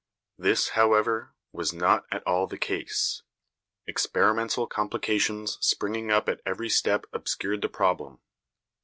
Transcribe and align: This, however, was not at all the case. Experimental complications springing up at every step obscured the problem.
This, 0.39 0.69
however, 0.69 1.35
was 1.51 1.73
not 1.73 2.07
at 2.11 2.23
all 2.23 2.47
the 2.47 2.57
case. 2.57 3.21
Experimental 3.85 4.65
complications 4.65 5.59
springing 5.61 6.09
up 6.09 6.27
at 6.27 6.41
every 6.43 6.69
step 6.69 7.05
obscured 7.13 7.61
the 7.61 7.69
problem. 7.69 8.19